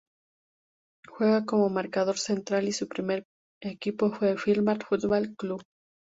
Juega 1.07 1.45
como 1.45 1.69
marcador 1.69 2.17
central 2.17 2.67
y 2.67 2.71
su 2.71 2.87
primer 2.87 3.23
equipo 3.61 4.09
fue 4.11 4.35
Firmat 4.35 4.83
Football 4.83 5.35
Club. 5.35 5.61